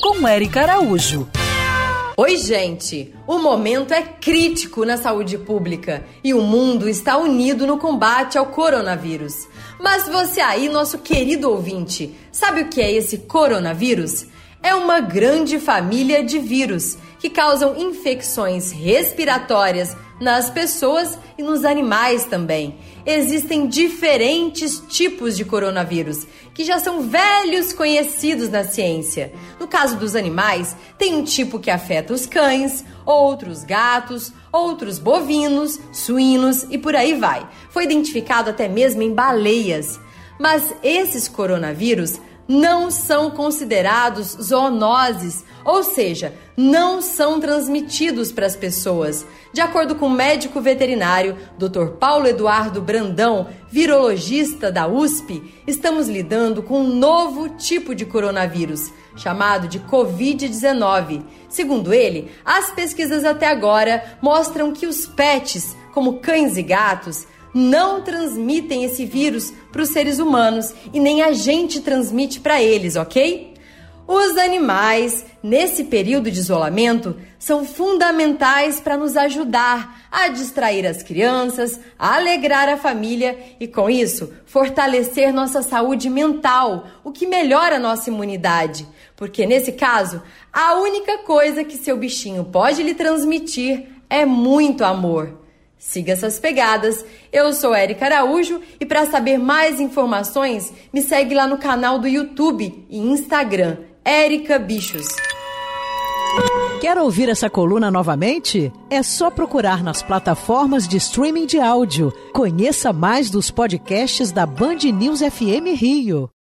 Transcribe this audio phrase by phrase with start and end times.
[0.00, 1.28] Com Eric Araújo.
[2.16, 3.14] Oi, gente!
[3.26, 8.46] O momento é crítico na saúde pública e o mundo está unido no combate ao
[8.46, 9.46] coronavírus.
[9.78, 14.24] Mas você aí, nosso querido ouvinte, sabe o que é esse coronavírus?
[14.62, 22.24] É uma grande família de vírus que causam infecções respiratórias nas pessoas e nos animais
[22.26, 22.76] também.
[23.06, 29.32] Existem diferentes tipos de coronavírus que já são velhos conhecidos na ciência.
[29.58, 35.80] No caso dos animais, tem um tipo que afeta os cães, outros gatos, outros bovinos,
[35.92, 37.48] suínos e por aí vai.
[37.70, 39.98] Foi identificado até mesmo em baleias.
[40.38, 49.24] Mas esses coronavírus não são considerados zoonoses, ou seja, não são transmitidos para as pessoas.
[49.52, 51.90] De acordo com o médico veterinário Dr.
[52.00, 59.68] Paulo Eduardo Brandão, virologista da USP, estamos lidando com um novo tipo de coronavírus, chamado
[59.68, 61.22] de Covid-19.
[61.48, 68.02] Segundo ele, as pesquisas até agora mostram que os pets, como cães e gatos, não
[68.02, 73.50] transmitem esse vírus para os seres humanos e nem a gente transmite para eles, ok?
[74.12, 81.78] Os animais, nesse período de isolamento, são fundamentais para nos ajudar a distrair as crianças,
[81.96, 87.78] a alegrar a família e, com isso, fortalecer nossa saúde mental, o que melhora a
[87.78, 88.84] nossa imunidade.
[89.14, 90.20] Porque, nesse caso,
[90.52, 95.38] a única coisa que seu bichinho pode lhe transmitir é muito amor.
[95.80, 97.02] Siga essas pegadas.
[97.32, 102.06] Eu sou Erika Araújo e para saber mais informações, me segue lá no canal do
[102.06, 105.08] YouTube e Instagram, Erika Bichos.
[106.82, 108.70] Quer ouvir essa coluna novamente?
[108.90, 112.12] É só procurar nas plataformas de streaming de áudio.
[112.34, 116.30] Conheça mais dos podcasts da Band News FM Rio.